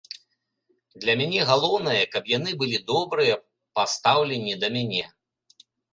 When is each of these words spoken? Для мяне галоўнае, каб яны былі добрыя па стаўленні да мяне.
Для 1.01 1.13
мяне 1.19 1.41
галоўнае, 1.49 1.99
каб 2.15 2.23
яны 2.37 2.51
былі 2.63 2.77
добрыя 2.91 3.35
па 3.77 3.83
стаўленні 3.93 4.53
да 4.65 4.73
мяне. 4.79 5.05